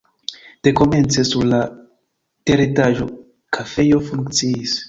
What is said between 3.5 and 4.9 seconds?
kafejo funkciis.